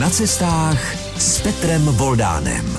[0.00, 2.78] Na cestách s Petrem Voldánem.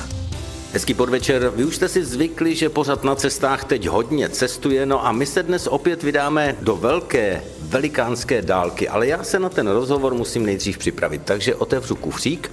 [0.73, 1.51] Hezký podvečer.
[1.55, 5.25] Vy už jste si zvykli, že pořád na cestách teď hodně cestuje, no a my
[5.25, 10.45] se dnes opět vydáme do velké, velikánské dálky, ale já se na ten rozhovor musím
[10.45, 12.51] nejdřív připravit, takže otevřu kufřík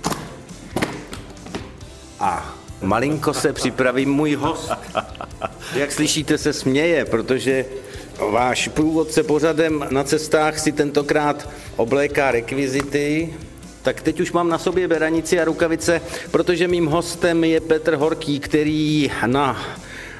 [2.20, 4.72] a malinko se připraví můj host.
[5.74, 7.64] Jak slyšíte, se směje, protože
[8.30, 13.34] váš průvodce pořadem na cestách si tentokrát obléká rekvizity,
[13.82, 18.40] tak teď už mám na sobě beranici a rukavice, protože mým hostem je Petr Horký,
[18.40, 19.56] který na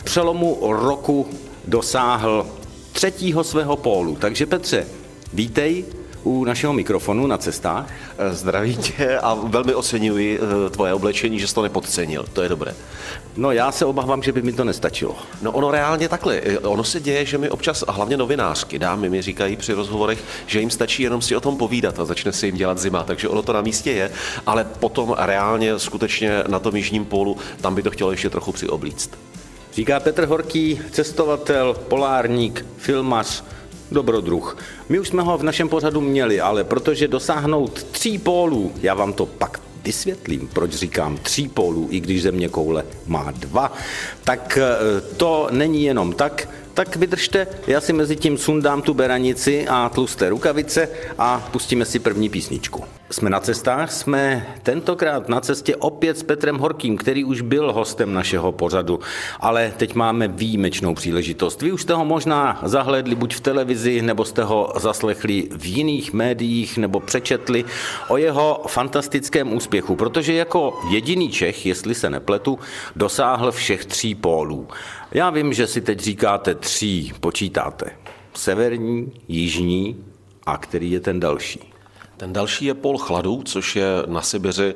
[0.05, 1.29] přelomu roku
[1.65, 2.47] dosáhl
[2.93, 4.17] třetího svého pólu.
[4.17, 4.87] Takže Petře,
[5.33, 5.85] vítej
[6.29, 7.91] u našeho mikrofonu na cestách.
[8.31, 12.25] Zdraví tě a velmi oceňuji eh, tvoje oblečení, že jsi to nepodcenil.
[12.33, 12.75] To je dobré.
[13.37, 15.17] No já se obávám, že by mi to nestačilo.
[15.43, 16.41] No ono reálně takhle.
[16.45, 20.25] Eh, ono se děje, že mi občas, a hlavně novinářky, dámy mi říkají při rozhovorech,
[20.47, 23.03] že jim stačí jenom si o tom povídat a začne se jim dělat zima.
[23.03, 24.11] Takže ono to na místě je,
[24.47, 29.11] ale potom reálně skutečně na tom jižním pólu, tam by to chtělo ještě trochu přioblíct.
[29.75, 33.45] Říká Petr Horký, cestovatel, polárník, filmař,
[33.93, 34.57] dobrodruh.
[34.89, 39.13] My už jsme ho v našem pořadu měli, ale protože dosáhnout tří pólů, já vám
[39.13, 43.73] to pak vysvětlím, proč říkám tří pólů, i když země koule má dva,
[44.25, 46.49] tak eh, to není jenom tak,
[46.79, 51.99] tak vydržte, já si mezi tím sundám tu beranici a tlusté rukavice a pustíme si
[51.99, 52.85] první písničku.
[53.11, 58.15] Jsme na cestách, jsme tentokrát na cestě opět s Petrem Horkým, který už byl hostem
[58.15, 59.01] našeho pořadu,
[59.41, 61.63] ale teď máme výjimečnou příležitost.
[61.63, 66.13] Vy už jste ho možná zahledli buď v televizi, nebo jste ho zaslechli v jiných
[66.13, 67.65] médiích, nebo přečetli
[68.09, 72.59] o jeho fantastickém úspěchu, protože jako jediný Čech, jestli se nepletu,
[72.97, 74.69] dosáhl všech tří pólů.
[75.13, 77.91] Já vím, že si teď říkáte tří, počítáte.
[78.35, 80.05] Severní, jižní
[80.47, 81.73] a který je ten další?
[82.17, 84.75] Ten další je pol chladu, což je na Sibiři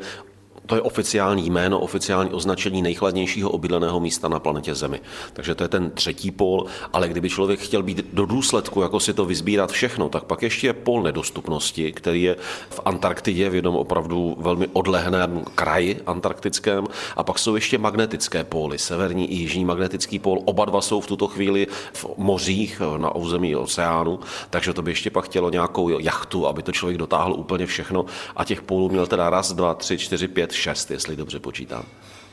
[0.66, 5.00] to je oficiální jméno, oficiální označení nejchladnějšího obydleného místa na planetě Zemi.
[5.32, 9.14] Takže to je ten třetí pól, ale kdyby člověk chtěl být do důsledku, jako si
[9.14, 12.36] to vyzbírat všechno, tak pak ještě je pól nedostupnosti, který je
[12.70, 16.86] v Antarktidě, v jednom opravdu velmi odlehném kraji antarktickém,
[17.16, 20.42] a pak jsou ještě magnetické póly, severní i jižní magnetický pól.
[20.44, 25.10] Oba dva jsou v tuto chvíli v mořích na území oceánu, takže to by ještě
[25.10, 28.04] pak chtělo nějakou jachtu, aby to člověk dotáhl úplně všechno
[28.36, 31.84] a těch pólů měl teda raz, dva, tři, čtyři, pět, 6, jestli dobře počítám.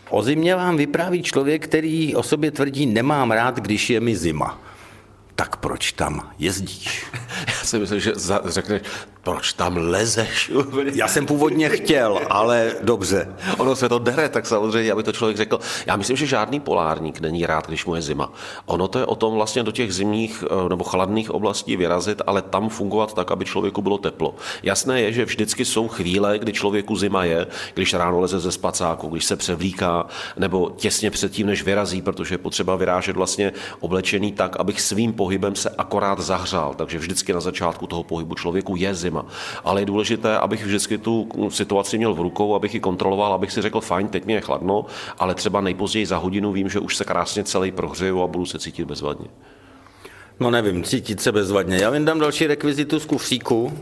[0.10, 4.62] O zimě vám vypráví člověk, který o sobě tvrdí, nemám rád, když je mi zima.
[5.36, 7.06] Tak proč tam jezdíš?
[7.48, 8.14] Já si myslím, že
[8.46, 8.82] řekneš,
[9.24, 10.52] proč tam lezeš?
[10.94, 13.36] Já jsem původně chtěl, ale dobře.
[13.58, 15.60] Ono se to dere, tak samozřejmě, aby to člověk řekl.
[15.86, 18.32] Já myslím, že žádný polárník není rád, když mu je zima.
[18.66, 22.42] Ono to je o tom vlastně do těch zimních eh, nebo chladných oblastí vyrazit, ale
[22.42, 24.36] tam fungovat tak, aby člověku bylo teplo.
[24.64, 29.08] Jasné je, že vždycky jsou chvíle, kdy člověku zima je, když ráno leze ze spacáku,
[29.08, 30.06] když se převlíká,
[30.38, 35.56] nebo těsně předtím, než vyrazí, protože je potřeba vyrážet vlastně oblečený tak, abych svým pohybem
[35.56, 36.74] se akorát zahřál.
[36.74, 39.26] Takže vždycky na začátku toho pohybu člověku je zima zima.
[39.64, 43.62] Ale je důležité, abych vždycky tu situaci měl v rukou, abych ji kontroloval, abych si
[43.62, 44.86] řekl, fajn, teď mi je chladno,
[45.20, 48.60] ale třeba nejpozději za hodinu vím, že už se krásně celý prohřeju a budu se
[48.60, 49.28] cítit bezvadně.
[50.40, 51.78] No nevím, cítit se bezvadně.
[51.78, 53.74] Já vyndám další rekvizitu z kufříku.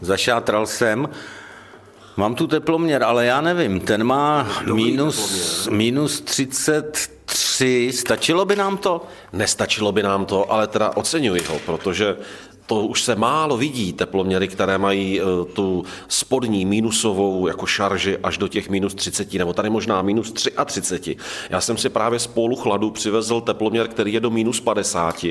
[0.00, 1.08] Zašátral jsem.
[2.16, 7.92] Mám tu teploměr, ale já nevím, ten má minus, minus 33.
[7.92, 9.02] Stačilo by nám to?
[9.32, 12.16] Nestačilo by nám to, ale teda oceňuji ho, protože
[12.66, 18.38] to už se málo vidí, teploměry, které mají eh, tu spodní minusovou jako šarži až
[18.38, 21.16] do těch minus 30, nebo tady možná minus 33.
[21.50, 25.24] Já jsem si právě z polu chladu přivezl teploměr, který je do minus 50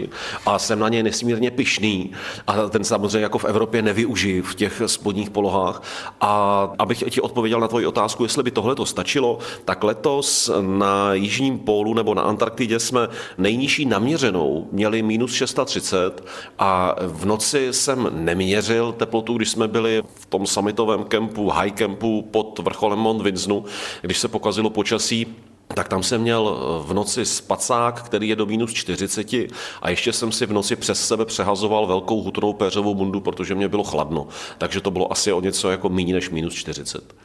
[0.45, 2.11] a jsem na něj nesmírně pišný
[2.47, 5.83] a ten samozřejmě jako v Evropě nevyužiji v těch spodních polohách.
[6.21, 11.13] A abych ti odpověděl na tvoji otázku, jestli by tohle to stačilo, tak letos na
[11.13, 13.07] jižním pólu nebo na Antarktidě jsme
[13.37, 16.25] nejnižší naměřenou měli minus 630
[16.59, 21.71] a v v noci jsem neměřil teplotu, když jsme byli v tom summitovém kempu, high
[21.71, 23.65] campu pod vrcholem Mont Vinznu,
[24.01, 25.27] když se pokazilo počasí,
[25.67, 26.57] tak tam jsem měl
[26.87, 29.33] v noci spacák, který je do minus 40
[29.81, 33.67] a ještě jsem si v noci přes sebe přehazoval velkou hutnou péřovou bundu, protože mě
[33.67, 34.27] bylo chladno.
[34.57, 37.15] Takže to bylo asi o něco jako méně než minus 40.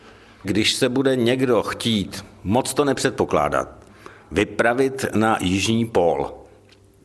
[0.42, 3.68] Když se bude někdo chtít, moc to nepředpokládat,
[4.30, 6.30] vypravit na jižní pól,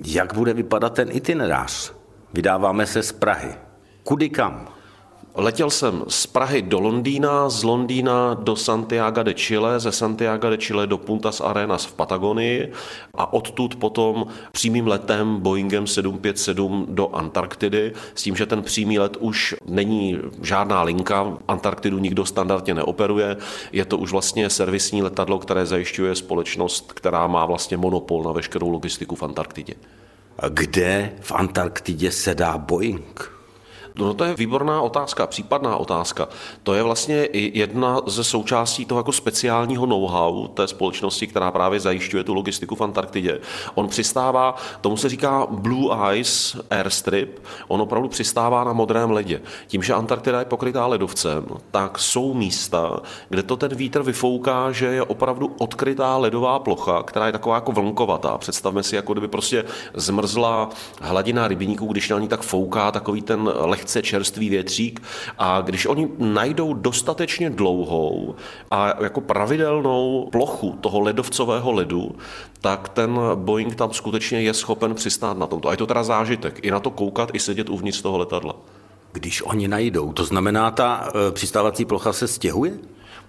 [0.05, 2.02] jak bude vypadat ten itinerář?
[2.33, 3.55] Vydáváme se z Prahy.
[4.03, 4.67] Kudy kam?
[5.35, 10.57] Letěl jsem z Prahy do Londýna, z Londýna do Santiago de Chile, ze Santiago de
[10.57, 12.71] Chile do Puntas Arenas v Patagonii
[13.13, 19.17] a odtud potom přímým letem Boeingem 757 do Antarktidy, s tím, že ten přímý let
[19.19, 23.37] už není žádná linka, Antarktidu nikdo standardně neoperuje,
[23.71, 28.69] je to už vlastně servisní letadlo, které zajišťuje společnost, která má vlastně monopol na veškerou
[28.69, 29.73] logistiku v Antarktidě.
[30.49, 33.31] Kde v Antarktidě se dá Boeing?
[33.95, 36.27] No to je výborná otázka, případná otázka.
[36.63, 42.23] To je vlastně jedna ze součástí toho jako speciálního know-how té společnosti, která právě zajišťuje
[42.23, 43.39] tu logistiku v Antarktidě.
[43.75, 49.41] On přistává, tomu se říká Blue Ice Airstrip, on opravdu přistává na modrém ledě.
[49.67, 52.99] Tím, že Antarktida je pokrytá ledovcem, tak jsou místa,
[53.29, 57.71] kde to ten vítr vyfouká, že je opravdu odkrytá ledová plocha, která je taková jako
[57.71, 58.37] vlnkovatá.
[58.37, 60.69] Představme si, jako kdyby prostě zmrzla
[61.01, 65.01] hladina rybníků, když na ní tak fouká takový ten leh lehce čerstvý větřík
[65.37, 68.35] a když oni najdou dostatečně dlouhou
[68.71, 72.15] a jako pravidelnou plochu toho ledovcového ledu,
[72.61, 75.67] tak ten Boeing tam skutečně je schopen přistát na tomto.
[75.67, 78.55] A je to teda zážitek, i na to koukat, i sedět uvnitř toho letadla.
[79.11, 82.79] Když oni najdou, to znamená, ta e, přistávací plocha se stěhuje?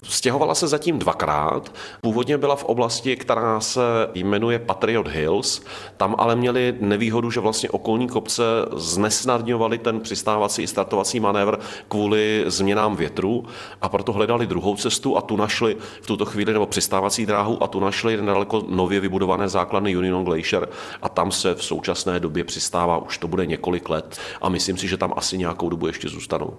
[0.08, 1.72] Stěhovala se zatím dvakrát.
[2.00, 3.80] Původně byla v oblasti, která se
[4.14, 5.62] jmenuje Patriot Hills.
[5.96, 8.42] Tam ale měli nevýhodu, že vlastně okolní kopce
[8.76, 11.58] znesnadňovaly ten přistávací i startovací manévr
[11.88, 13.44] kvůli změnám větru
[13.82, 17.66] a proto hledali druhou cestu a tu našli v tuto chvíli, nebo přistávací dráhu a
[17.66, 20.68] tu našli nedaleko nově vybudované základny Union Glacier
[21.02, 24.88] a tam se v současné době přistává, už to bude několik let a myslím si,
[24.88, 26.56] že tam asi nějakou dobu ještě zůstanou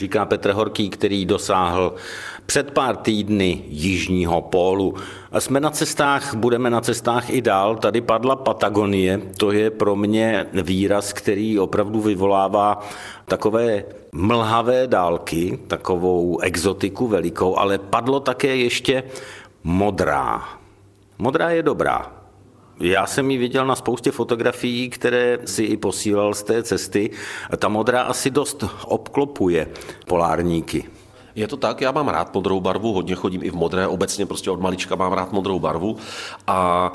[0.00, 1.94] říká Petr Horký, který dosáhl
[2.46, 4.94] před pár týdny jižního pólu.
[5.32, 7.76] A jsme na cestách, budeme na cestách i dál.
[7.76, 12.80] Tady padla Patagonie, to je pro mě výraz, který opravdu vyvolává
[13.24, 19.02] takové mlhavé dálky, takovou exotiku velikou, ale padlo také ještě
[19.64, 20.48] modrá.
[21.18, 22.19] Modrá je dobrá.
[22.80, 27.10] Já jsem ji viděl na spoustě fotografií, které si i posílal z té cesty.
[27.58, 29.68] Ta modrá asi dost obklopuje
[30.06, 30.84] polárníky.
[31.34, 34.50] Je to tak, já mám rád modrou barvu, hodně chodím i v modré, obecně prostě
[34.50, 35.96] od malička mám rád modrou barvu
[36.46, 36.92] a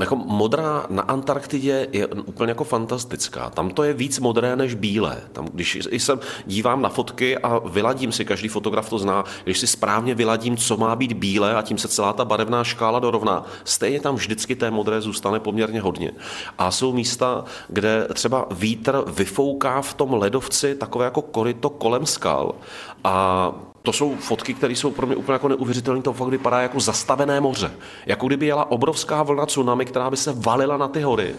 [0.00, 3.50] jako modrá na Antarktidě je úplně jako fantastická.
[3.50, 5.22] Tam to je víc modré než bílé.
[5.32, 9.66] Tam, když se dívám na fotky a vyladím si, každý fotograf to zná, když si
[9.66, 14.00] správně vyladím, co má být bílé a tím se celá ta barevná škála dorovná, stejně
[14.00, 16.10] tam vždycky té modré zůstane poměrně hodně.
[16.58, 22.54] A jsou místa, kde třeba vítr vyfouká v tom ledovci takové jako koryto kolem skal
[23.04, 23.52] a
[23.88, 26.02] to jsou fotky, které jsou pro mě úplně jako neuvěřitelné.
[26.02, 27.70] To fakt vypadá jako zastavené moře.
[28.06, 31.34] Jako kdyby jela obrovská vlna tsunami, která by se valila na ty hory.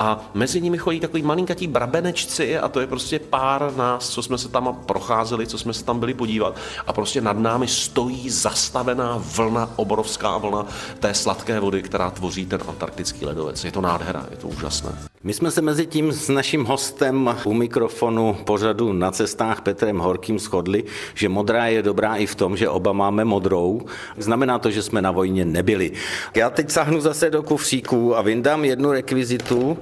[0.00, 4.38] A mezi nimi chodí takový malinkatí brabenečci a to je prostě pár nás, co jsme
[4.38, 6.56] se tam procházeli, co jsme se tam byli podívat.
[6.86, 10.66] A prostě nad námi stojí zastavená vlna, obrovská vlna
[11.00, 13.64] té sladké vody, která tvoří ten antarktický ledovec.
[13.64, 15.08] Je to nádhera, je to úžasné.
[15.22, 20.38] My jsme se mezi tím s naším hostem u mikrofonu pořadu na cestách Petrem Horkým
[20.38, 20.84] shodli,
[21.14, 23.80] že modrá je dobrá i v tom, že oba máme modrou.
[24.20, 25.92] Znamená to, že jsme na vojně nebyli.
[26.36, 29.78] Já teď sahnu zase do kufříků a vyndám jednu rekvizitu.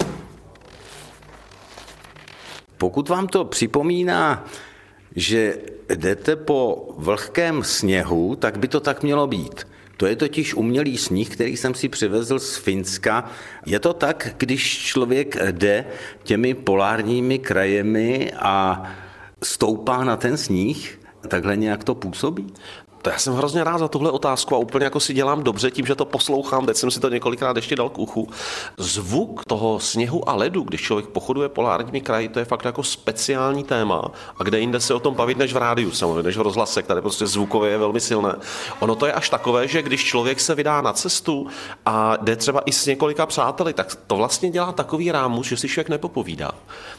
[2.79, 4.47] Pokud vám to připomíná,
[5.17, 5.59] že
[5.89, 9.67] jdete po vlhkém sněhu, tak by to tak mělo být.
[9.97, 13.31] To je totiž umělý sníh, který jsem si přivezl z Finska.
[13.67, 15.85] Je to tak, když člověk jde
[16.23, 18.83] těmi polárními krajemi a
[19.43, 22.55] stoupá na ten sníh, takhle nějak to působí?
[23.07, 25.87] To já jsem hrozně rád za tuhle otázku a úplně jako si dělám dobře tím,
[25.87, 26.67] že to poslouchám.
[26.67, 28.29] Teď jsem si to několikrát ještě dal k uchu.
[28.77, 33.65] Zvuk toho sněhu a ledu, když člověk pochoduje polárními kraji, to je fakt jako speciální
[33.65, 34.11] téma.
[34.39, 37.03] A kde jinde se o tom bavit než v rádiu, samozřejmě, než v rozhlase, které
[37.03, 38.35] prostě zvukově je velmi silné.
[38.81, 41.47] Ono to je až takové, že když člověk se vydá na cestu
[41.87, 45.69] a jde třeba i s několika přáteli, tak to vlastně dělá takový rámus, že si
[45.69, 46.51] člověk nepopovídá.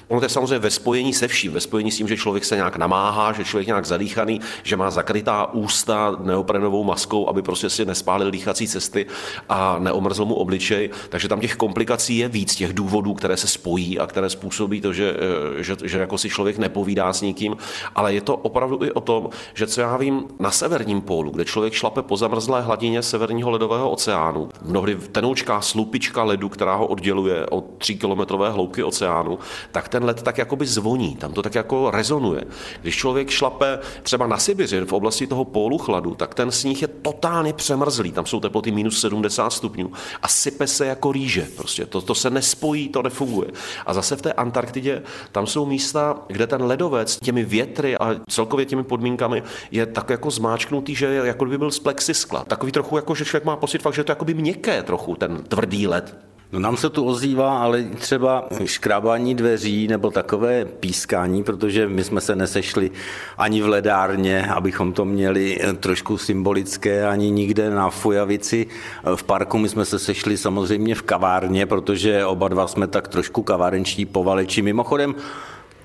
[0.07, 2.55] Ono to je samozřejmě ve spojení se vším, ve spojení s tím, že člověk se
[2.55, 7.85] nějak namáhá, že člověk nějak zadýchaný, že má zakrytá ústa, neoprenovou maskou, aby prostě si
[7.85, 9.05] nespálil dýchací cesty
[9.49, 10.89] a neomrzl mu obličej.
[11.09, 14.93] Takže tam těch komplikací je víc, těch důvodů, které se spojí a které způsobí to,
[14.93, 15.15] že,
[15.59, 17.57] eh, že, že jako si člověk nepovídá s nikým.
[17.95, 21.45] Ale je to opravdu i o tom, že co já vím, na severním pólu, kde
[21.45, 27.45] člověk šlape po zamrzlé hladině severního ledového oceánu, mnohdy tenoučká slupička ledu, která ho odděluje
[27.45, 29.39] od 3 kilometrové hloubky oceánu,
[29.71, 32.43] tak ten led tak jakoby zvoní, tam to tak jako rezonuje.
[32.81, 36.87] Když člověk šlape třeba na Sibiři, v oblasti toho pólu, poluchladu, tak ten sníh je
[36.87, 38.11] totálně přemrzlý.
[38.11, 39.91] Tam jsou teploty minus 70 stupňů
[40.21, 41.47] a sype se jako rýže.
[41.55, 43.51] Prostě to, to se nespojí, to nefunguje.
[43.85, 48.65] A zase v té Antarktidě tam jsou místa, kde ten ledovec těmi větry a celkově
[48.65, 52.43] těmi podmínkami je tak jako zmáčknutý, že je, jako by byl z plexiskla.
[52.43, 55.15] Takový trochu jako, že člověk má pocit fakt, že je to jako by měkké trochu,
[55.15, 56.26] ten tvrdý led.
[56.51, 62.21] No nám se tu ozývá, ale třeba škrábání dveří nebo takové pískání, protože my jsme
[62.21, 62.91] se nesešli
[63.37, 68.67] ani v ledárně, abychom to měli trošku symbolické, ani nikde na Fujavici.
[69.15, 73.43] V parku my jsme se sešli samozřejmě v kavárně, protože oba dva jsme tak trošku
[73.43, 74.61] kavárenčtí povaleči.
[74.61, 75.15] Mimochodem,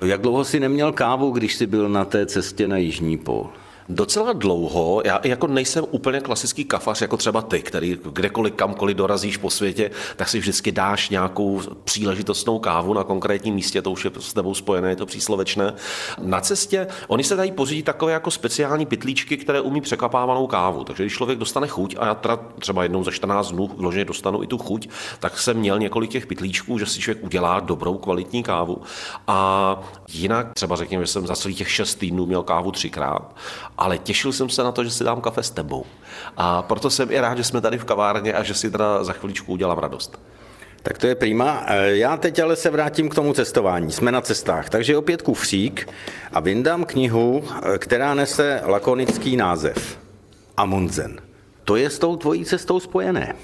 [0.00, 3.46] jak dlouho si neměl kávu, když jsi byl na té cestě na Jižní pol?
[3.88, 9.36] Docela dlouho, já jako nejsem úplně klasický kafař, jako třeba ty, který kdekoliv, kamkoliv dorazíš
[9.36, 14.10] po světě, tak si vždycky dáš nějakou příležitostnou kávu na konkrétním místě, to už je
[14.20, 15.74] s tebou spojené, je to příslovečné.
[16.18, 21.02] Na cestě, oni se dají pořídit takové jako speciální pitlíčky, které umí překapávanou kávu, takže
[21.02, 24.46] když člověk dostane chuť, a já teda třeba jednou za 14 dnů vloženě dostanu i
[24.46, 24.88] tu chuť,
[25.20, 28.82] tak jsem měl několik těch pitlíčků, že si člověk udělá dobrou kvalitní kávu.
[29.26, 29.80] A
[30.12, 33.34] jinak třeba řekněme, že jsem za celých těch 6 týdnů měl kávu třikrát
[33.78, 35.86] ale těšil jsem se na to, že si dám kafe s tebou.
[36.36, 39.12] A proto jsem i rád, že jsme tady v kavárně a že si teda za
[39.12, 40.20] chviličku udělám radost.
[40.82, 41.64] Tak to je prima.
[41.66, 43.92] E, já teď ale se vrátím k tomu cestování.
[43.92, 45.88] Jsme na cestách, takže opět kufřík
[46.32, 49.98] a vyndám knihu, e, která nese lakonický název.
[50.56, 51.20] Amundsen.
[51.64, 53.34] To je s tou tvojí cestou spojené.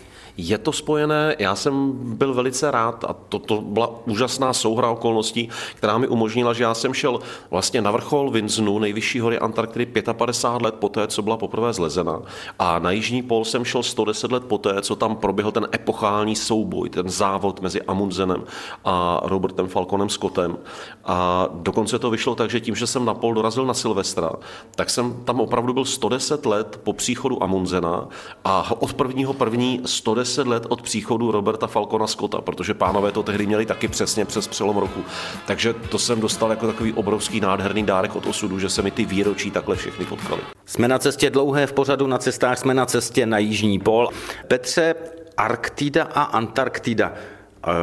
[0.40, 5.48] Je to spojené, já jsem byl velice rád a to, to byla úžasná souhra okolností,
[5.74, 10.62] která mi umožnila, že já jsem šel vlastně na vrchol Vinznu, nejvyšší hory Antarktidy, 55
[10.62, 12.22] let poté, co byla poprvé zlezena.
[12.58, 16.90] A na jižní pol jsem šel 110 let poté, co tam proběhl ten epochální souboj,
[16.90, 18.44] ten závod mezi Amundsenem
[18.84, 20.58] a Robertem Falconem Scottem.
[21.04, 24.32] A dokonce to vyšlo tak, že tím, že jsem na pol dorazil na Silvestra,
[24.74, 28.08] tak jsem tam opravdu byl 110 let po příchodu Amundsena
[28.44, 33.22] a od prvního první 110 10 let od příchodu Roberta Falcona Scotta, protože pánové to
[33.22, 35.04] tehdy měli taky přesně přes přelom roku.
[35.46, 39.04] Takže to jsem dostal jako takový obrovský nádherný dárek od osudu, že se mi ty
[39.04, 40.40] výročí takhle všechny potkaly.
[40.66, 44.08] Jsme na cestě dlouhé v pořadu na cestách, jsme na cestě na Jižní pol.
[44.48, 44.94] Petře,
[45.36, 47.12] Arktida a Antarktida.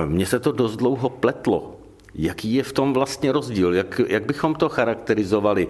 [0.05, 1.74] Mně se to dost dlouho pletlo.
[2.17, 3.73] Jaký je v tom vlastně rozdíl?
[3.73, 5.67] Jak, jak bychom to charakterizovali?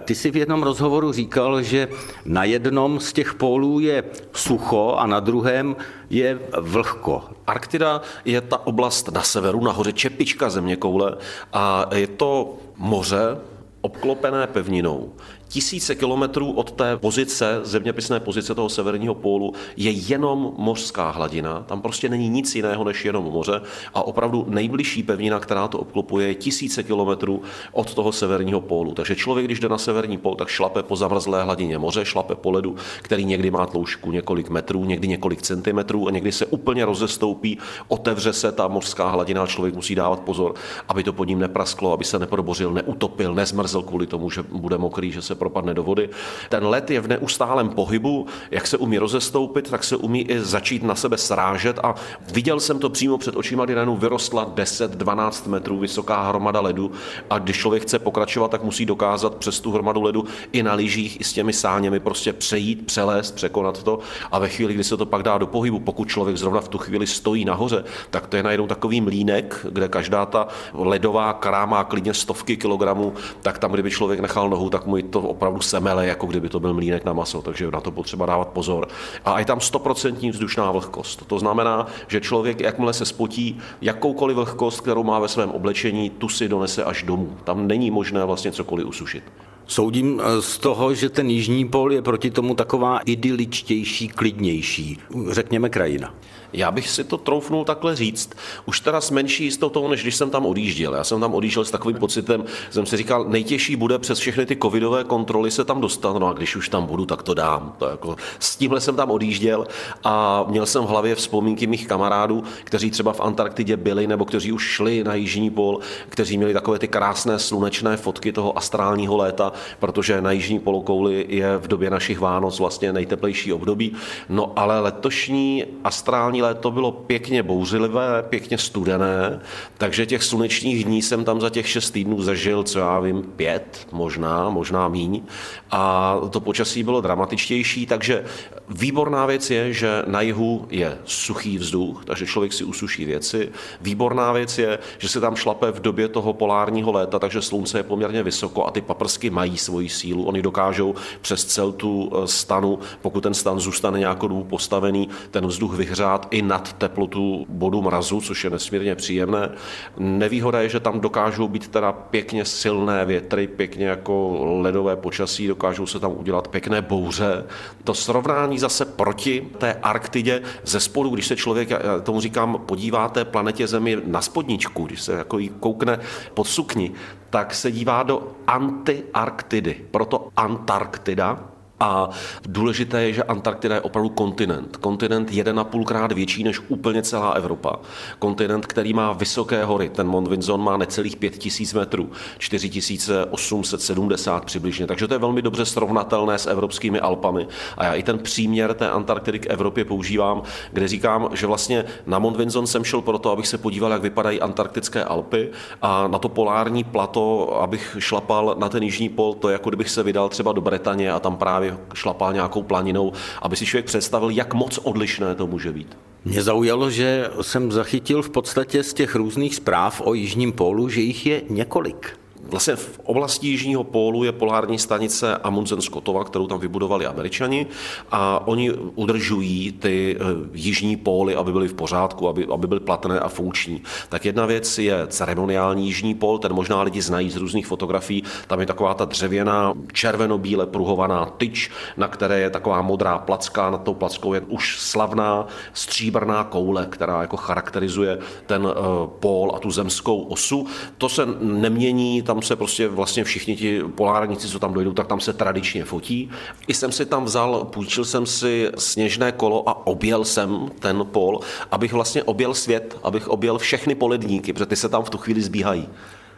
[0.00, 1.88] Ty si v jednom rozhovoru říkal, že
[2.24, 5.76] na jednom z těch pólů je sucho a na druhém
[6.10, 7.24] je vlhko.
[7.46, 11.16] Arktida je ta oblast na severu, nahoře čepička země koule
[11.52, 13.38] a je to moře,
[13.80, 15.12] obklopené pevninou
[15.48, 21.64] tisíce kilometrů od té pozice, zeměpisné pozice toho severního pólu, je jenom mořská hladina.
[21.66, 23.60] Tam prostě není nic jiného než jenom moře
[23.94, 28.94] a opravdu nejbližší pevnina, která to obklopuje, je tisíce kilometrů od toho severního pólu.
[28.94, 32.50] Takže člověk, když jde na severní pól, tak šlape po zamrzlé hladině moře, šlape po
[32.50, 37.58] ledu, který někdy má tloušku několik metrů, někdy několik centimetrů a někdy se úplně rozestoupí,
[37.88, 40.54] otevře se ta mořská hladina a člověk musí dávat pozor,
[40.88, 45.12] aby to pod ním neprasklo, aby se neprobořil, neutopil, nezmrzl kvůli tomu, že bude mokrý,
[45.12, 46.08] že se propadne do vody.
[46.48, 50.82] Ten led je v neustálém pohybu, jak se umí rozestoupit, tak se umí i začít
[50.82, 51.94] na sebe srážet a
[52.32, 56.90] viděl jsem to přímo před očima, kdy najednou vyrostla 10-12 metrů vysoká hromada ledu
[57.30, 61.20] a když člověk chce pokračovat, tak musí dokázat přes tu hromadu ledu i na lyžích,
[61.20, 63.98] i s těmi sáněmi prostě přejít, přelézt, překonat to
[64.30, 66.78] a ve chvíli, kdy se to pak dá do pohybu, pokud člověk zrovna v tu
[66.78, 72.14] chvíli stojí nahoře, tak to je najednou takový mlínek, kde každá ta ledová kráma klidně
[72.14, 76.48] stovky kilogramů, tak tam, kdyby člověk nechal nohu, tak mu to opravdu semele, jako kdyby
[76.48, 78.88] to byl mlínek na maso, takže na to potřeba dávat pozor.
[79.24, 81.26] A je tam stoprocentní vzdušná vlhkost.
[81.26, 86.28] To znamená, že člověk, jakmile se spotí, jakoukoliv vlhkost, kterou má ve svém oblečení, tu
[86.28, 87.36] si donese až domů.
[87.44, 89.24] Tam není možné vlastně cokoliv usušit.
[89.66, 94.98] Soudím eh, z toho, že ten jižní pol je proti tomu taková idyličtější, klidnější,
[95.30, 96.14] řekněme krajina.
[96.52, 98.30] Já bych si to troufnul takhle říct.
[98.66, 100.94] Už teda s menší jistotou, než když jsem tam odjížděl.
[100.94, 104.56] Já jsem tam odjížděl s takovým pocitem, jsem si říkal, nejtěžší bude přes všechny ty
[104.56, 107.74] covidové kontroly se tam dostat, no a když už tam budu, tak to dám.
[107.78, 109.66] To jako, s tímhle jsem tam odjížděl
[110.04, 114.52] a měl jsem v hlavě vzpomínky mých kamarádů, kteří třeba v Antarktidě byli nebo kteří
[114.52, 115.78] už šli na jižní pol,
[116.08, 121.58] kteří měli takové ty krásné slunečné fotky toho astrálního léta, protože na jižní polokouli je
[121.58, 123.92] v době našich Vánoc vlastně nejteplejší období.
[124.28, 129.40] No ale letošní astrální polární léto bylo pěkně bouřlivé, pěkně studené,
[129.78, 133.86] takže těch slunečních dní jsem tam za těch šest týdnů zažil, co já vím, pět,
[133.92, 135.22] možná, možná míň.
[135.70, 138.24] A to počasí bylo dramatičtější, takže
[138.68, 143.50] výborná věc je, že na jihu je suchý vzduch, takže člověk si usuší věci.
[143.80, 147.82] Výborná věc je, že se tam šlape v době toho polárního léta, takže slunce je
[147.82, 150.24] poměrně vysoko a ty paprsky mají svoji sílu.
[150.24, 155.74] Oni dokážou přes celtu eh, stanu, pokud ten stan zůstane nějakou dobu postavený, ten vzduch
[155.74, 159.50] vyhřát i nad teplotu bodu mrazu, což je nesmírně příjemné.
[159.96, 165.86] Nevýhoda je, že tam dokážou být teda pěkně silné větry, pěkně jako ledové počasí, dokážou
[165.86, 167.44] se tam udělat pěkné bouře.
[167.84, 173.24] To srovnání zase proti té Arktidě ze spodu, když se člověk, já tomu říkám, podíváte
[173.24, 175.98] planetě Zemi na spodničku, když se jako jí koukne
[176.34, 176.92] pod sukni,
[177.30, 181.38] tak se dívá do antiarktidy, proto Antarktida,
[181.80, 182.10] a
[182.42, 184.76] důležité je, že Antarktida je opravdu kontinent.
[184.76, 187.76] Kontinent 1,5 krát větší než úplně celá Evropa.
[188.18, 189.88] Kontinent, který má vysoké hory.
[189.88, 194.86] Ten Mont Vinson má necelých 5000 metrů, 4870 přibližně.
[194.86, 197.46] Takže to je velmi dobře srovnatelné s evropskými Alpami.
[197.76, 200.42] A já i ten příměr té Antarktidy k Evropě používám,
[200.72, 204.40] kde říkám, že vlastně na Mont Vinson jsem šel proto, abych se podíval, jak vypadají
[204.40, 205.50] antarktické Alpy
[205.82, 209.90] a na to polární plato, abych šlapal na ten jižní pol, to je jako kdybych
[209.90, 214.30] se vydal třeba do Bretaně a tam právě šlapal nějakou planinou, aby si člověk představil,
[214.30, 215.98] jak moc odlišné to může být.
[216.24, 221.00] Mě zaujalo, že jsem zachytil v podstatě z těch různých zpráv o Jižním pólu, že
[221.00, 222.18] jich je několik.
[222.48, 227.66] Vlastně v oblasti Jižního pólu je polární stanice Amundsen Scottova, kterou tam vybudovali američani
[228.10, 233.20] a oni udržují ty eh, jižní póly, aby byly v pořádku, aby, aby byly platné
[233.20, 233.82] a funkční.
[234.08, 238.22] Tak jedna věc je ceremoniální jižní pól, ten možná lidi znají z různých fotografií.
[238.46, 243.82] Tam je taková ta dřevěná, červeno-bíle pruhovaná tyč, na které je taková modrá placka, nad
[243.82, 248.72] tou plackou je už slavná stříbrná koule, která jako charakterizuje ten uh,
[249.20, 250.66] pól a tu zemskou osu.
[250.98, 255.20] To se nemění, tam se prostě vlastně všichni ti polárníci, co tam dojdou, tak tam
[255.20, 256.30] se tradičně fotí.
[256.66, 261.40] I jsem si tam vzal, půjčil jsem si sněžné kolo a objel jsem ten pol,
[261.70, 265.42] abych vlastně objel svět, abych objel všechny poledníky, protože ty se tam v tu chvíli
[265.42, 265.88] zbíhají.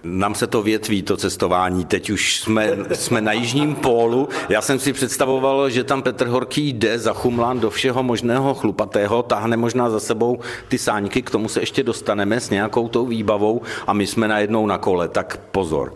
[0.04, 1.84] Nám se to větví, to cestování.
[1.84, 4.28] Teď už jsme, jsme na jižním pólu.
[4.48, 9.22] Já jsem si představoval, že tam Petr Horký jde za chumlán do všeho možného chlupatého,
[9.22, 13.62] táhne možná za sebou ty sáňky, k tomu se ještě dostaneme s nějakou tou výbavou
[13.86, 15.94] a my jsme najednou na kole, tak pozor.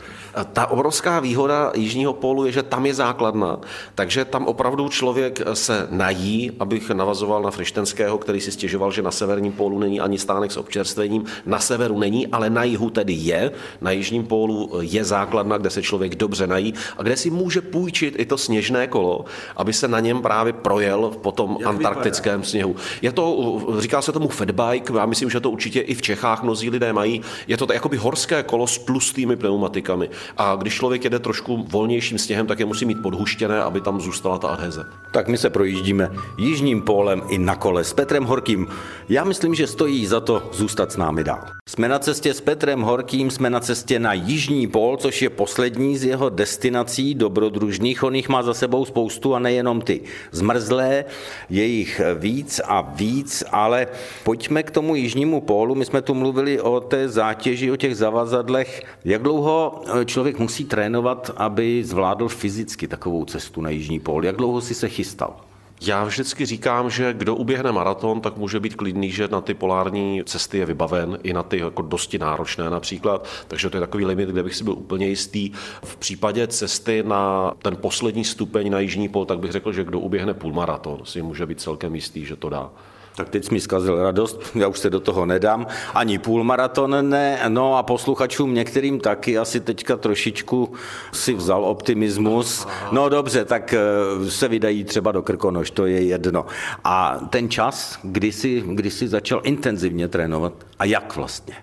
[0.52, 3.60] Ta obrovská výhoda Jižního pólu je, že tam je základna,
[3.94, 9.10] takže tam opravdu člověk se nají, abych navazoval na Frištenského, který si stěžoval, že na
[9.10, 13.50] severním pólu není ani stánek s občerstvením, na severu není, ale na jihu tedy je.
[13.80, 18.14] Na Jižním pólu je základna, kde se člověk dobře nají a kde si může půjčit
[18.18, 19.24] i to sněžné kolo,
[19.56, 22.50] aby se na něm právě projel po tom Jak antarktickém vypadá?
[22.50, 22.76] sněhu.
[23.02, 26.70] Je to, říká se tomu fatbike, já myslím, že to určitě i v Čechách mnozí
[26.70, 27.20] lidé mají.
[27.48, 30.11] Je to jakoby horské kolo s plustými pneumatikami.
[30.37, 34.38] A když člověk jede trošku volnějším sněhem, tak je musí mít podhuštěné, aby tam zůstala
[34.38, 34.84] ta adheze.
[35.12, 38.66] Tak my se projíždíme jižním pólem i na kole s Petrem Horkým.
[39.08, 41.40] Já myslím, že stojí za to zůstat s námi dál.
[41.68, 45.98] Jsme na cestě s Petrem Horkým, jsme na cestě na Jižní pól, což je poslední
[45.98, 48.02] z jeho destinací dobrodružných.
[48.02, 50.00] On jich má za sebou spoustu a nejenom ty
[50.32, 51.04] zmrzlé,
[51.50, 53.87] je jich víc a víc, ale
[54.24, 55.74] pojďme k tomu Jižnímu pólu.
[55.74, 58.82] My jsme tu mluvili o té zátěži, o těch zavazadlech.
[59.04, 59.82] Jak dlouho
[60.14, 64.24] člověk musí trénovat, aby zvládl fyzicky takovou cestu na Jižní pól?
[64.24, 65.37] Jak dlouho si se chystal?
[65.83, 70.22] Já vždycky říkám, že kdo uběhne maraton, tak může být klidný, že na ty polární
[70.24, 73.29] cesty je vybaven, i na ty jako dosti náročné například.
[73.48, 75.50] Takže to je takový limit, kde bych si byl úplně jistý.
[75.85, 79.98] V případě cesty na ten poslední stupeň na Jižní pol, tak bych řekl, že kdo
[80.00, 82.70] uběhne půlmaraton, si může být celkem jistý, že to dá.
[83.16, 87.77] Tak teď mi zkazil radost, já už se do toho nedám, ani půlmaraton ne, no
[87.77, 90.72] a posluchačům některým taky asi teďka trošičku
[91.12, 92.66] si vzal optimismus.
[92.92, 96.46] No dobře, tak eh, se vydají třeba do Krkonoš, to je jedno.
[96.85, 101.55] A ten čas, kdy jsi, kdy jsi začal intenzivně trénovat a jak vlastně?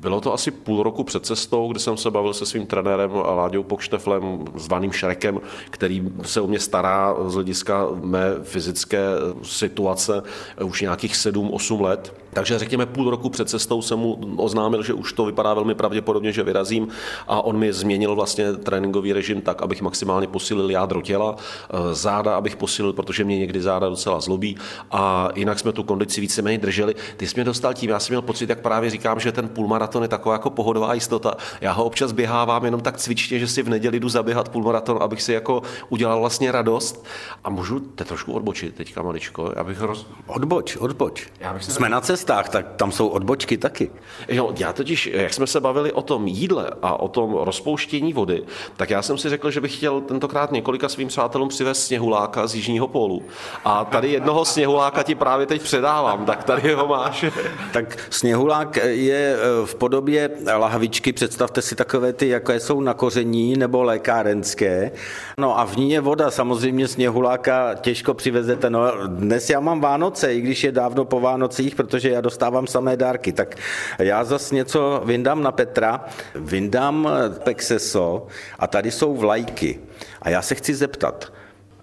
[0.00, 3.62] Bylo to asi půl roku před cestou, kdy jsem se bavil se svým trenérem Láďou
[3.62, 9.04] Pokšteflem, zvaným Šrekem, který se o mě stará z hlediska mé fyzické
[9.42, 10.22] situace
[10.64, 12.14] už nějakých 7-8 let.
[12.38, 16.32] Takže řekněme půl roku před cestou jsem mu oznámil, že už to vypadá velmi pravděpodobně,
[16.32, 16.88] že vyrazím
[17.28, 22.36] a on mi změnil vlastně tréninkový režim tak, abych maximálně posílil jádro těla, eh, záda
[22.36, 24.56] abych posílil, protože mě někdy záda docela zlobí
[24.90, 26.94] a jinak jsme tu kondici víceméně drželi.
[27.16, 30.02] Ty jsi mě dostal tím, já jsem měl pocit, jak právě říkám, že ten půlmaraton
[30.02, 31.34] je taková jako pohodová jistota.
[31.60, 35.22] Já ho občas běhávám jenom tak cvičně, že si v neděli jdu zaběhat půlmaraton, abych
[35.22, 37.04] si jako udělal vlastně radost.
[37.44, 40.06] A můžu te trošku odbočit teďka maličko, abych roz...
[40.26, 41.28] Odboč, odboč.
[41.40, 43.90] Já bych se Jsme na cestách, tak tam jsou odbočky taky.
[44.28, 48.42] Jo, já totiž, jak jsme se bavili o tom jídle a o tom rozpouštění vody,
[48.76, 52.54] tak já jsem si řekl, že bych chtěl tentokrát několika svým přátelům přivést sněhuláka z
[52.54, 53.22] Jižního pólu.
[53.64, 57.24] A tady jednoho sněhuláka ti právě teď předávám, tak tady ho máš.
[57.72, 63.56] Tak sněhulák je eh, v podobě lahvičky, představte si takové ty, jaké jsou na koření
[63.56, 64.90] nebo lékárenské.
[65.38, 68.70] No a v ní je voda, samozřejmě sněhuláka těžko přivezete.
[68.70, 72.96] No dnes já mám Vánoce, i když je dávno po Vánocích, protože já dostávám samé
[72.96, 73.32] dárky.
[73.32, 73.56] Tak
[73.98, 77.08] já zas něco vyndám na Petra, vyndám
[77.44, 78.26] pexeso
[78.58, 79.80] a tady jsou vlajky.
[80.22, 81.32] A já se chci zeptat,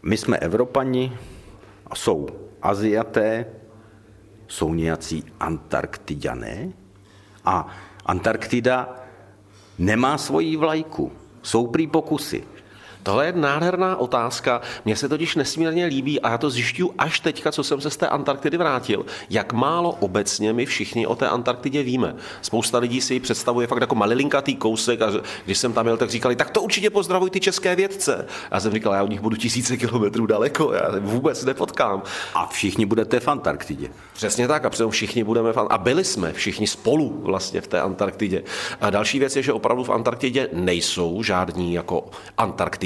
[0.04, 1.18] my jsme Evropani
[1.94, 2.28] jsou
[2.62, 3.46] Aziaté,
[4.48, 6.70] jsou nějací Antarktidané
[7.46, 7.68] a
[8.06, 8.96] Antarktida
[9.78, 11.12] nemá svoji vlajku.
[11.42, 12.44] Jsou prý pokusy.
[13.06, 14.62] Tohle je nádherná otázka.
[14.86, 17.98] Mně se totiž nesmírně líbí a já to zjišťuju až teďka, co jsem se z
[17.98, 22.16] té Antarktidy vrátil, jak málo obecně my všichni o té Antarktidě víme.
[22.42, 25.12] Spousta lidí si ji představuje fakt jako malilinkatý kousek a
[25.46, 28.26] když jsem tam jel, tak říkali, tak to určitě pozdravuj ty české vědce.
[28.52, 32.04] A já jsem říkal, já od nich budu tisíce kilometrů daleko, já vůbec nepotkám.
[32.34, 33.90] A všichni budete v Antarktidě.
[34.14, 35.68] Přesně tak, a přitom všichni budeme fan.
[35.70, 38.44] A byli jsme všichni spolu vlastně v té Antarktidě.
[38.82, 42.10] A další věc je, že opravdu v Antarktidě nejsou žádní jako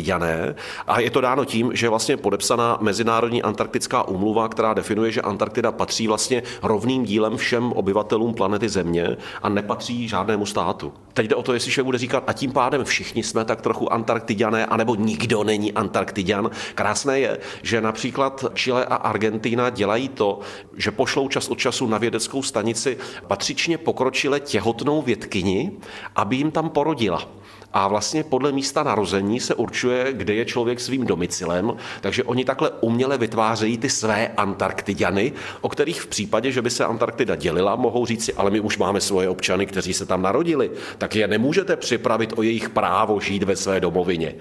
[0.10, 0.56] Antarktidané.
[0.88, 5.22] A je to dáno tím, že je vlastně podepsaná Mezinárodní antarktická umluva, která definuje, že
[5.22, 10.94] Antarktida patří vlastně rovným dílem všem obyvatelům planety Země a nepatří žádnému státu.
[11.14, 13.94] Teď jde o to, jestli člověk bude říkat, a tím pádem všichni jsme tak trochu
[13.94, 16.50] Antarktidané, anebo nikdo není Antarktidan.
[16.76, 20.40] Krásné je, že například Chile a Argentina dělají to,
[20.78, 25.72] že pošlou čas od času na vědeckou stanici patřičně pokročile těhotnou vědkyni,
[26.16, 27.39] aby jim tam porodila.
[27.74, 32.72] A vlastně podle místa narození se určuje, kde je člověk svým domicilem, takže oni takhle
[32.82, 38.06] uměle vytvářejí ty své Antarktidiany, o kterých v případě, že by se Antarktida dělila, mohou
[38.06, 42.34] říci, ale my už máme svoje občany, kteří se tam narodili, tak je nemůžete připravit
[42.36, 44.36] o jejich právo žít ve své domovině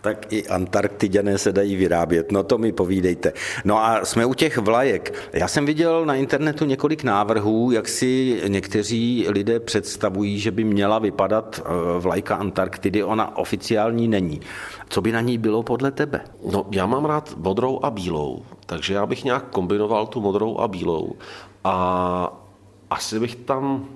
[0.00, 3.32] tak i Antarktidané se dají vyrábět, no to mi povídejte.
[3.64, 5.14] No a jsme u těch vlajek.
[5.32, 10.98] Já jsem viděl na internetu několik návrhů, jak si někteří lidé představují, že by měla
[10.98, 14.40] vypadat eh, vlajka Antarktidy, ona oficiální není.
[14.88, 16.20] Co by na ní bylo podle tebe?
[16.52, 20.68] No, já mám rád modrou a bílou, takže já bych nějak kombinoval tu modrou a
[20.68, 21.12] bílou
[21.64, 22.32] a
[22.90, 23.88] asi bych tam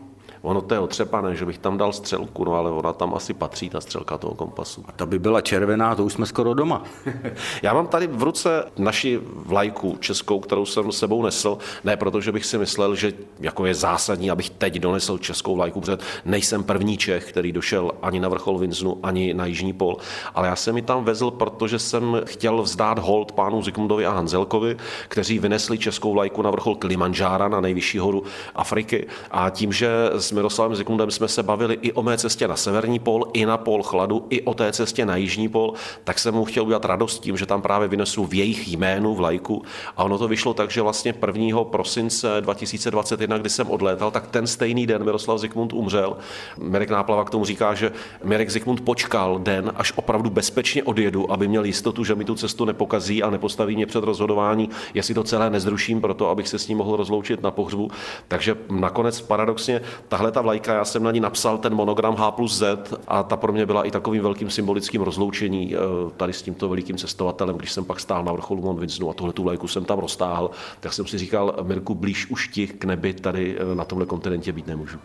[0.44, 3.70] Ono to je otřepané, že bych tam dal střelku, no ale ona tam asi patří,
[3.70, 4.85] ta střelka toho kompasu.
[4.88, 6.83] A ta by byla červená, to už jsme skoro doma.
[7.62, 12.33] Já mám tady v ruce naši vlajku českou, kterou jsem s sebou nesl, ne protože
[12.33, 16.96] bych si myslel, že jako je zásadní, abych teď donesl českou vlajku, protože nejsem první
[16.96, 19.96] Čech, který došel ani na vrchol Vinznu, ani na Jižní pol,
[20.35, 24.76] ale já jsem ji tam vezl, protože jsem chtěl vzdát hold pánu Zikmundovi a Hanzelkovi,
[25.09, 28.22] kteří vynesli českou vlajku na vrchol Kilimanjára, na nejvyšší horu
[28.54, 29.88] Afriky a tím, že
[30.34, 33.82] Miroslavem Zikmundem jsme se bavili i o mé cestě na severní pol, i na pol
[33.82, 35.72] chladu, i o té cestě na jižní pol,
[36.04, 39.62] tak jsem mu chtěl udělat radost tím, že tam právě vynesu v jejich jménu vlajku.
[39.96, 41.64] A ono to vyšlo tak, že vlastně 1.
[41.64, 46.16] prosince 2021, kdy jsem odlétal, tak ten stejný den Miroslav Zikmund umřel.
[46.58, 47.92] Mirek Náplava k tomu říká, že
[48.24, 52.64] Mirek Zikmund počkal den, až opravdu bezpečně odjedu, aby měl jistotu, že mi tu cestu
[52.64, 56.78] nepokazí a nepostaví mě před rozhodování, jestli to celé nezruším, proto abych se s ním
[56.78, 57.90] mohl rozloučit na pohřbu.
[58.28, 62.30] Takže nakonec paradoxně tahle tahle ta vlajka, já jsem na ní napsal ten monogram H
[62.30, 65.78] plus Z a ta pro mě byla i takovým velkým symbolickým rozloučení eh,
[66.16, 69.42] tady s tímto velikým cestovatelem, když jsem pak stál na vrcholu Vincennes a tuhle tu
[69.42, 73.56] vlajku jsem tam roztáhl, tak jsem si říkal, Mirku, blíž už ti k nebi tady
[73.58, 74.98] eh, na tomhle kontinentě být nemůžu.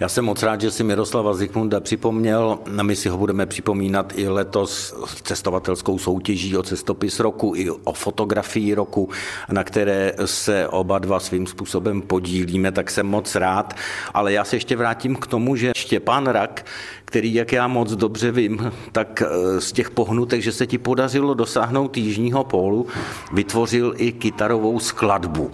[0.00, 2.58] Já jsem moc rád, že si Miroslava Zikmunda připomněl.
[2.82, 8.74] My si ho budeme připomínat i letos cestovatelskou soutěží o cestopis roku i o fotografii
[8.74, 9.10] roku,
[9.52, 13.74] na které se oba dva svým způsobem podílíme, tak jsem moc rád.
[14.14, 16.66] Ale já se ještě vrátím k tomu, že Štěpán Rak,
[17.04, 21.34] který, jak já moc dobře vím, tak eh, z těch pohnutek, že se ti podařilo
[21.34, 22.86] dosáhnout jižního pólu,
[23.32, 25.50] vytvořil i kytarovou skladbu.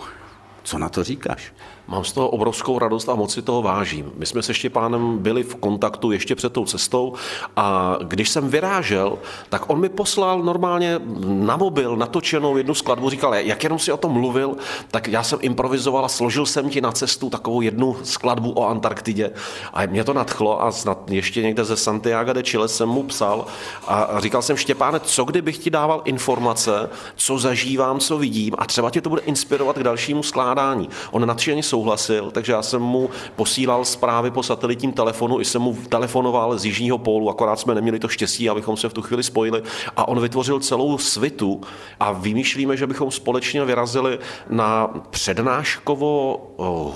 [0.63, 1.53] Co na to říkáš?
[1.89, 4.13] Mám z toho obrovskou radost a moc si toho vážím.
[4.17, 7.15] My jsme se Štěpánem byli v kontaktu ještě před tou cestou
[7.57, 9.19] a když jsem vyrážel,
[9.49, 13.97] tak on mi poslal normálně na mobil natočenou jednu skladbu, říkal, jak jenom si o
[13.97, 14.57] tom mluvil,
[14.91, 19.31] tak já jsem improvizoval a složil jsem ti na cestu takovou jednu skladbu o Antarktidě
[19.73, 23.47] a mě to nadchlo a snad ještě někde ze Santiago de Chile jsem mu psal
[23.89, 28.91] a říkal jsem Štěpáne, co kdybych ti dával informace, co zažívám, co vidím a třeba
[28.91, 30.89] tě to bude inspirovat k dalšímu skládání.
[31.11, 35.73] On nadšeně souhlasil, takže já jsem mu posílal zprávy po satelitním telefonu, i jsem mu
[35.89, 39.63] telefonoval z Jižního pólu, akorát jsme neměli to štěstí, abychom se v tu chvíli spojili.
[39.97, 41.61] A on vytvořil celou svitu
[42.01, 44.19] a vymýšlíme, že bychom společně vyrazili
[44.51, 46.41] na přednáškovo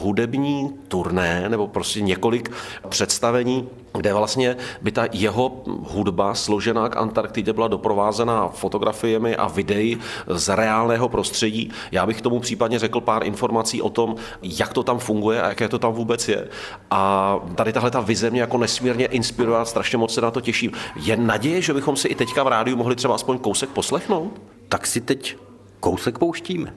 [0.03, 2.53] hudební turné, nebo prostě několik
[2.89, 9.99] představení kde vlastně by ta jeho hudba složená k Antarktidě byla doprovázená fotografiemi a videí
[10.27, 11.71] z reálného prostředí.
[11.93, 15.69] Já bych tomu případně řekl pár informací o tom, jak to tam funguje a jaké
[15.69, 16.49] to tam vůbec je.
[16.91, 20.73] A tady tahle ta vize mě jako nesmírně inspiruje, strašně moc se na to těším.
[20.97, 24.41] Je naděje, že bychom si i teďka v rádiu mohli třeba aspoň kousek poslechnout?
[24.69, 25.37] Tak si teď
[25.81, 26.73] kousek pouštíme.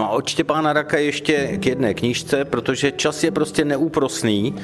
[0.00, 4.54] No a od Štěpána Raka ještě k jedné knížce, protože čas je prostě neúprosný.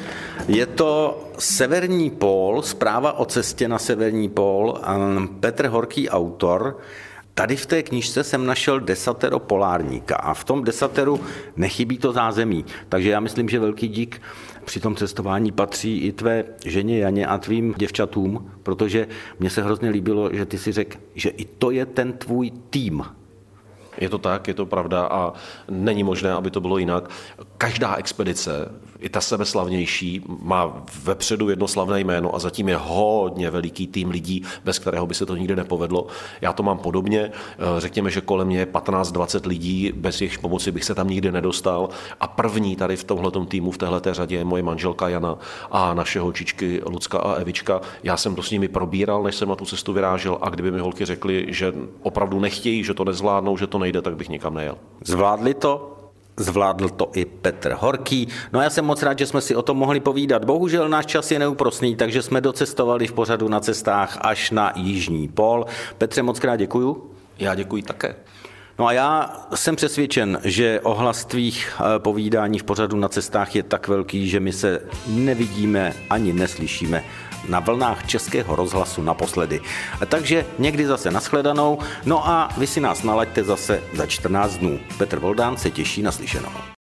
[0.48, 4.80] Je to Severní pól, zpráva o cestě na Severní pól,
[5.40, 6.78] Petr Horký autor.
[7.34, 11.20] Tady v té knižce jsem našel desatero polárníka a v tom desateru
[11.56, 12.64] nechybí to zázemí.
[12.88, 14.22] Takže já myslím, že velký dík
[14.64, 19.08] při tom cestování patří i tvé ženě Janě a tvým děvčatům, protože
[19.40, 23.04] mně se hrozně líbilo, že ty si řekl, že i to je ten tvůj tým,
[23.98, 25.32] je to tak, je to pravda a
[25.70, 27.10] není možné, aby to bylo jinak.
[27.58, 33.86] Každá expedice, i ta sebeslavnější, má vepředu jedno slavné jméno a zatím je hodně veliký
[33.86, 36.06] tým lidí, bez kterého by se to nikdy nepovedlo.
[36.40, 37.32] Já to mám podobně.
[37.78, 41.88] Řekněme, že kolem mě je 15-20 lidí, bez jejich pomoci bych se tam nikdy nedostal.
[42.20, 45.38] A první tady v tomhle týmu, v téhle řadě je moje manželka Jana
[45.70, 47.80] a naše holčičky Lucka a Evička.
[48.02, 50.78] Já jsem to s nimi probíral, než jsem na tu cestu vyrážel a kdyby mi
[50.78, 54.78] holky řekly, že opravdu nechtějí, že to nezvládnou, že to nejde, tak bych nikam nejel.
[55.04, 55.95] Zvládli to?
[56.36, 58.28] Zvládl to i Petr Horký.
[58.52, 60.44] No já jsem moc rád, že jsme si o tom mohli povídat.
[60.44, 65.28] Bohužel náš čas je neúprosný, takže jsme docestovali v pořadu na cestách až na Jižní
[65.28, 65.66] pol.
[65.98, 67.10] Petře, moc krát děkuju.
[67.38, 68.16] Já děkuji také.
[68.78, 73.62] No a já jsem přesvědčen, že ohlas tvých eh, povídání v pořadu na cestách je
[73.62, 77.04] tak velký, že my se nevidíme ani neslyšíme
[77.48, 79.60] na vlnách Českého rozhlasu naposledy.
[80.06, 84.80] Takže někdy zase naschledanou, no a vy si nás nalaďte zase za 14 dnů.
[84.98, 86.66] Petr Voldán se těší na slyšenou.